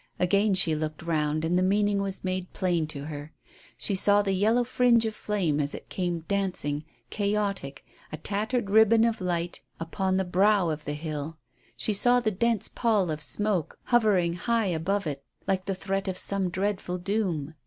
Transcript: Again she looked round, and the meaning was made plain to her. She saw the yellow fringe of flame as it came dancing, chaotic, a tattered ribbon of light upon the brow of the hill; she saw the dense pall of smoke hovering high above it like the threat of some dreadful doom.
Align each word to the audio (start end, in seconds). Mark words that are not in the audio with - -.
Again 0.19 0.55
she 0.55 0.73
looked 0.73 1.03
round, 1.03 1.45
and 1.45 1.55
the 1.55 1.61
meaning 1.61 2.01
was 2.01 2.23
made 2.23 2.51
plain 2.53 2.87
to 2.87 3.05
her. 3.05 3.33
She 3.77 3.93
saw 3.93 4.23
the 4.23 4.33
yellow 4.33 4.63
fringe 4.63 5.05
of 5.05 5.13
flame 5.13 5.59
as 5.59 5.75
it 5.75 5.89
came 5.89 6.21
dancing, 6.27 6.85
chaotic, 7.11 7.85
a 8.11 8.17
tattered 8.17 8.71
ribbon 8.71 9.03
of 9.03 9.21
light 9.21 9.61
upon 9.79 10.17
the 10.17 10.25
brow 10.25 10.71
of 10.71 10.85
the 10.85 10.93
hill; 10.95 11.37
she 11.77 11.93
saw 11.93 12.19
the 12.19 12.31
dense 12.31 12.67
pall 12.67 13.11
of 13.11 13.21
smoke 13.21 13.77
hovering 13.83 14.33
high 14.33 14.65
above 14.65 15.05
it 15.05 15.23
like 15.45 15.65
the 15.65 15.75
threat 15.75 16.07
of 16.07 16.17
some 16.17 16.49
dreadful 16.49 16.97
doom. 16.97 17.53